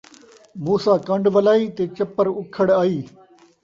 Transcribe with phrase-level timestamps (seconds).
[0.65, 2.99] موسیٰ کن٘ڈ ولائی تے چپّر اُکھڑ آئی